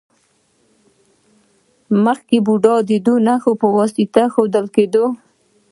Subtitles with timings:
[2.05, 2.89] مخکې بودا د
[3.27, 5.03] نښو په واسطه ښودل کیده